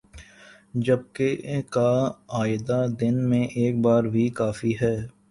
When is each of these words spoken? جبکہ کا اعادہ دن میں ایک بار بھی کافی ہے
جبکہ 0.75 1.27
کا 1.71 1.89
اعادہ 2.29 2.79
دن 3.01 3.15
میں 3.29 3.43
ایک 3.55 3.75
بار 3.81 4.03
بھی 4.13 4.27
کافی 4.39 4.73
ہے 4.81 4.95